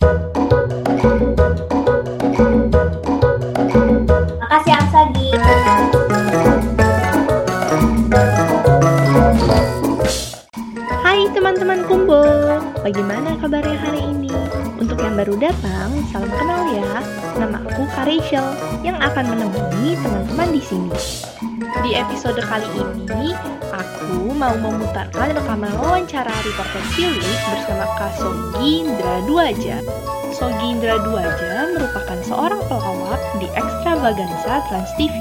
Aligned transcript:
Makasih 0.00 0.16
Amsagi. 4.80 5.28
Hai 11.04 11.28
teman-teman 11.36 11.84
kumpul, 11.84 12.24
bagaimana 12.80 13.36
kabarnya 13.44 13.76
hari 13.76 14.08
ini? 14.08 14.32
Untuk 14.80 14.96
yang 15.04 15.20
baru 15.20 15.36
datang, 15.36 15.92
salam 16.08 16.32
kenal 16.32 16.64
ya. 16.72 17.04
Nama 17.36 17.60
aku 17.68 17.84
Kak 17.92 18.08
Rachel 18.08 18.56
yang 18.80 18.96
akan 18.96 19.36
menemani 19.36 20.00
teman-teman 20.00 20.48
di 20.56 20.64
sini. 20.64 20.88
Di 21.84 21.92
episode 22.00 22.40
kali 22.40 22.64
ini, 22.72 23.36
aku 23.80 24.36
mau 24.36 24.52
memutarkan 24.60 25.32
rekaman 25.32 25.72
wawancara 25.80 26.32
reporter 26.44 26.84
cilik 26.92 27.38
bersama 27.48 27.86
Kak 27.96 28.12
Sogi 28.20 28.84
Indra 28.84 29.24
Duaja. 29.24 29.80
Sogi 30.30 30.66
Indra 30.76 31.00
Duaja 31.00 31.72
merupakan 31.72 32.18
seorang 32.24 32.60
pelawak 32.68 33.20
di 33.40 33.48
Extravaganza 33.56 34.60
Trans 34.68 34.92
TV. 35.00 35.16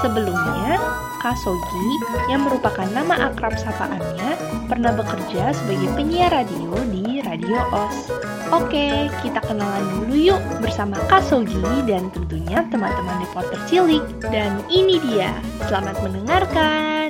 Sebelumnya, 0.00 0.80
Kak 1.20 1.36
Sogi, 1.38 1.88
yang 2.32 2.48
merupakan 2.48 2.88
nama 2.90 3.30
akrab 3.30 3.54
sapaannya, 3.54 4.34
pernah 4.66 4.90
bekerja 4.96 5.54
sebagai 5.54 5.92
penyiar 5.94 6.32
radio 6.32 6.74
di 6.90 7.22
Radio 7.22 7.60
OS. 7.70 8.10
Oke, 8.50 9.08
kita 9.22 9.40
kenalan 9.46 9.84
dulu 9.96 10.16
yuk 10.34 10.42
bersama 10.58 10.98
Kak 11.06 11.22
Sogi 11.24 11.62
dan 11.86 12.10
tentunya 12.10 12.66
teman-teman 12.68 13.22
reporter 13.22 13.60
cilik. 13.70 14.04
Dan 14.26 14.60
ini 14.68 14.98
dia, 15.00 15.32
selamat 15.70 15.96
mendengarkan. 16.02 17.01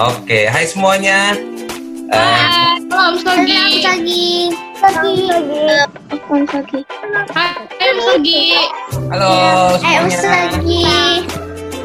Oke, 0.00 0.48
hai 0.48 0.64
semuanya. 0.64 1.34
Eh, 2.08 2.16
Hai, 2.16 2.78
Om 2.88 3.14
Sogi. 3.20 3.52
Amsagi. 3.52 4.30
Sogi. 4.80 5.16
Amsagi. 6.30 6.80
Hai, 7.34 7.50
Om 7.90 7.98
Sogi. 8.00 8.40
halo 9.10 9.28
Eh, 9.28 9.70
semuanya. 9.76 10.00
Amsagi. 10.06 10.82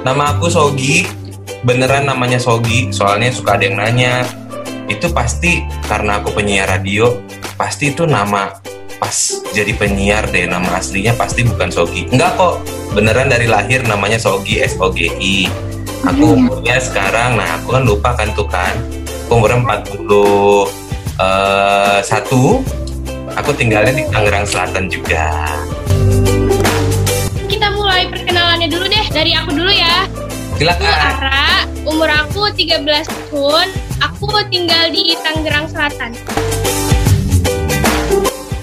Nama 0.06 0.24
aku 0.32 0.48
Sogi. 0.48 1.04
Beneran 1.66 2.06
namanya 2.06 2.38
Sogi, 2.38 2.94
soalnya 2.94 3.34
suka 3.34 3.58
ada 3.58 3.66
yang 3.66 3.78
nanya. 3.82 4.22
Itu 4.86 5.10
pasti 5.12 5.66
karena 5.90 6.22
aku 6.22 6.36
penyiar 6.36 6.70
radio, 6.70 7.22
pasti 7.58 7.94
itu 7.94 8.06
nama 8.06 8.54
pas 8.96 9.44
jadi 9.52 9.76
penyiar 9.76 10.30
deh, 10.32 10.48
nama 10.48 10.80
aslinya 10.80 11.14
pasti 11.18 11.44
bukan 11.44 11.70
Sogi. 11.70 12.08
Enggak 12.10 12.38
kok, 12.40 12.64
beneran 12.96 13.28
dari 13.28 13.50
lahir 13.50 13.84
namanya 13.84 14.22
Sogi, 14.22 14.62
S-O-G-I. 14.64 15.50
Aku 16.06 16.38
umurnya 16.38 16.78
sekarang, 16.78 17.36
nah 17.36 17.58
aku 17.58 17.76
kan 17.76 17.84
lupa 17.84 18.14
kan 18.14 18.30
tuh 18.38 18.46
kan, 18.46 18.78
aku 19.26 19.42
umurnya 19.42 19.58
41, 19.82 20.70
eh, 21.18 22.00
aku 23.36 23.52
tinggalnya 23.58 23.94
di 23.94 24.04
Tangerang 24.10 24.48
Selatan 24.48 24.88
juga. 24.88 25.28
Kita 27.46 27.68
mulai 27.76 28.08
perkenalannya 28.10 28.68
dulu 28.72 28.86
deh. 28.88 29.06
Dari 29.12 29.32
aku 29.36 29.52
dulu 29.54 29.72
ya. 29.72 30.08
Aku 30.56 30.64
Silakan. 30.64 30.88
Ara, 30.88 31.68
umur 31.84 32.10
aku 32.10 32.48
13 32.56 33.06
tahun. 33.06 33.85
Aku 34.16 34.32
tinggal 34.48 34.96
di 34.96 35.12
Tangerang 35.20 35.68
Selatan. 35.68 36.16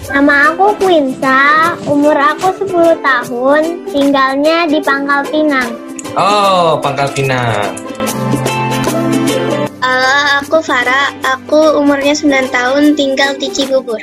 Nama 0.08 0.48
aku 0.48 0.72
Quinsa, 0.80 1.76
umur 1.84 2.16
aku 2.16 2.56
10 2.64 2.96
tahun, 3.04 3.84
tinggalnya 3.92 4.64
di 4.64 4.80
Pangkal 4.80 5.20
Pinang. 5.28 5.68
Oh, 6.16 6.80
Pangkal 6.80 7.12
Pinang. 7.12 7.68
Halo, 9.84 10.40
aku 10.40 10.64
Farah, 10.64 11.12
aku 11.20 11.76
umurnya 11.84 12.16
9 12.16 12.48
tahun, 12.48 12.96
tinggal 12.96 13.36
di 13.36 13.52
Cibubur. 13.52 14.00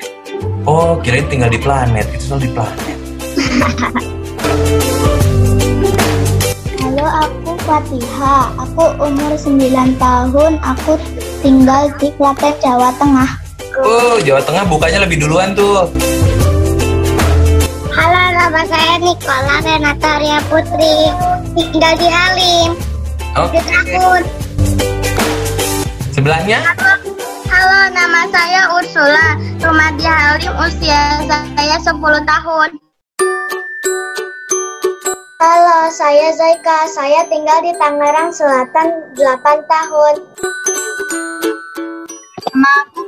Oh, 0.70 1.02
kirain 1.02 1.26
tinggal 1.34 1.50
di 1.50 1.58
planet. 1.58 2.06
Itu 2.14 2.30
selalu 2.30 2.42
di 2.46 2.50
planet. 2.54 2.98
Halo, 6.78 7.06
aku 7.26 7.52
Fatiha, 7.66 8.54
aku 8.54 8.86
umur 9.02 9.34
9 9.34 9.98
tahun, 9.98 10.62
aku 10.62 10.94
tinggal 11.40 11.88
di 12.00 12.08
Klaten, 12.20 12.54
Jawa 12.60 12.90
Tengah. 13.00 13.30
Oh, 13.80 14.20
Jawa 14.20 14.42
Tengah 14.44 14.64
bukanya 14.68 15.08
lebih 15.08 15.24
duluan 15.24 15.56
tuh. 15.56 15.88
Halo, 17.96 18.24
nama 18.36 18.62
saya 18.68 18.96
Nikola 19.00 19.56
Renata 19.64 20.12
Ria 20.20 20.40
Putri, 20.48 20.96
tinggal 21.56 21.94
di 22.00 22.08
Halim, 22.08 22.72
Oke. 23.36 23.60
Tahun. 23.60 24.22
Sebelahnya? 26.16 26.60
Halo, 27.50 27.80
nama 27.92 28.22
saya 28.32 28.62
Ursula, 28.76 29.28
rumah 29.64 29.90
di 29.96 30.06
Halim, 30.08 30.54
usia 30.64 31.24
saya 31.28 31.76
10 31.80 32.24
tahun. 32.24 32.70
Halo, 35.40 35.88
saya 35.96 36.36
Zaika, 36.36 36.80
saya 36.92 37.24
tinggal 37.32 37.64
di 37.64 37.72
Tangerang 37.80 38.28
Selatan 38.36 39.16
8 39.16 39.72
tahun. 39.72 40.16
Nama 42.50 42.72
aku. 42.82 43.06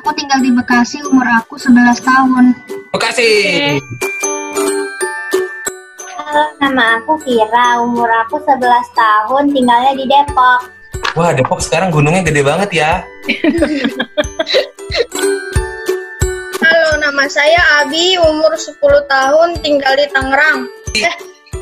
Aku 0.00 0.08
tinggal 0.16 0.40
di 0.40 0.48
Bekasi, 0.56 1.04
umur 1.04 1.28
aku 1.28 1.60
11 1.60 2.00
tahun. 2.00 2.56
Bekasi. 2.96 3.28
Halo, 6.16 6.44
nama 6.56 6.96
aku 6.96 7.20
Vira, 7.28 7.76
umur 7.84 8.08
aku 8.08 8.40
11 8.40 8.56
tahun, 8.96 9.52
tinggalnya 9.52 9.92
di 10.00 10.08
Depok. 10.08 10.60
Wah, 11.12 11.36
Depok 11.36 11.60
sekarang 11.60 11.92
gunungnya 11.92 12.24
gede 12.24 12.40
banget 12.40 12.70
ya. 12.72 13.04
Halo, 16.64 16.90
nama 17.04 17.28
saya 17.28 17.84
Abi, 17.84 18.16
umur 18.16 18.56
10 18.56 18.80
tahun, 19.12 19.60
tinggal 19.60 19.92
di 19.92 20.08
Tangerang. 20.08 20.64
Eh, 20.96 21.16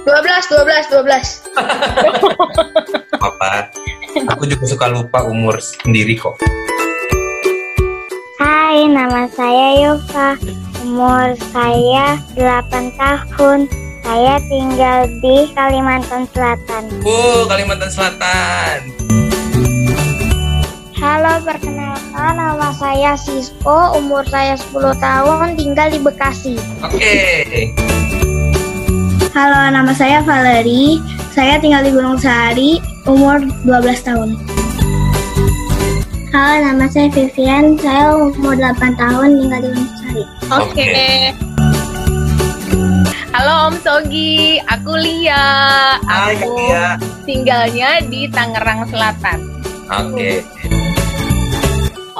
12, 0.07 0.55
12, 0.55 0.87
12. 1.03 1.51
Apa? 3.19 3.75
Aku 4.39 4.47
juga 4.47 4.65
suka 4.71 4.87
lupa 4.87 5.27
umur 5.27 5.59
sendiri 5.59 6.15
kok. 6.15 6.39
Hai, 8.77 8.93
nama 8.93 9.25
saya 9.33 9.89
Yova. 9.89 10.37
Umur 10.85 11.33
saya 11.49 12.21
8 12.37 12.93
tahun. 13.01 13.65
Saya 14.05 14.37
tinggal 14.53 15.09
di 15.17 15.49
Kalimantan 15.57 16.29
Selatan. 16.29 16.85
Uh, 17.01 17.49
Kalimantan 17.49 17.89
Selatan. 17.89 18.93
Halo, 20.93 21.41
perkenalkan 21.41 22.37
nama 22.37 22.69
saya 22.77 23.17
Sisko. 23.17 23.97
Umur 23.97 24.29
saya 24.29 24.61
10 24.61 24.93
tahun, 25.01 25.57
tinggal 25.57 25.89
di 25.89 25.97
Bekasi. 25.97 26.61
Oke. 26.85 27.17
Halo, 29.33 29.73
nama 29.73 29.97
saya 29.97 30.21
Valeri. 30.21 31.01
Saya 31.33 31.57
tinggal 31.65 31.81
di 31.81 31.97
Gunung 31.97 32.21
Sahari, 32.21 32.77
umur 33.09 33.41
12 33.65 34.05
tahun. 34.05 34.56
Halo, 36.37 36.69
nama 36.69 36.85
saya 36.85 37.09
Vivian. 37.17 37.81
Saya 37.81 38.13
umur 38.13 38.61
8 38.61 38.93
tahun, 39.01 39.41
tinggal 39.41 39.61
di 39.65 39.69
Gunung 39.73 39.89
Sari. 39.97 40.25
Oke. 40.53 40.93
Halo 43.33 43.73
Om 43.73 43.75
Sogi, 43.81 44.61
aku 44.69 45.01
Lia. 45.01 45.41
Hai, 46.05 46.37
Aku 46.37 46.61
Lia. 46.61 47.01
tinggalnya 47.25 48.05
di 48.05 48.29
Tangerang 48.29 48.85
Selatan. 48.85 49.65
Oke. 49.89 50.45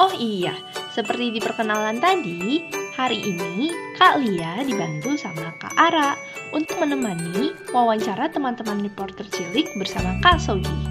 Oh 0.01 0.09
iya, 0.17 0.57
seperti 0.97 1.37
di 1.37 1.37
perkenalan 1.37 2.01
tadi, 2.01 2.65
hari 2.97 3.21
ini 3.21 3.69
Kak 4.01 4.17
Lia 4.17 4.65
dibantu 4.65 5.13
sama 5.13 5.53
Kak 5.61 5.77
Ara 5.77 6.17
untuk 6.57 6.81
menemani 6.81 7.53
wawancara 7.69 8.33
teman-teman 8.33 8.81
reporter 8.81 9.29
cilik 9.29 9.69
bersama 9.77 10.17
Kak 10.25 10.41
Sogi. 10.41 10.86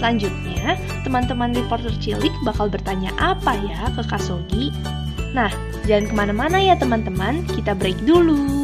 Selanjutnya, 0.00 0.76
teman-teman 1.06 1.54
reporter 1.54 1.92
cilik 2.00 2.32
bakal 2.42 2.68
bertanya 2.68 3.14
apa 3.20 3.56
ya 3.60 3.88
ke 3.94 4.02
Kak 4.04 4.20
Sogi? 4.20 4.74
Nah, 5.34 5.50
jangan 5.84 6.04
ke 6.10 6.14
mana-mana 6.14 6.58
ya 6.62 6.78
teman-teman, 6.78 7.42
kita 7.52 7.74
break 7.74 7.98
dulu. 8.06 8.63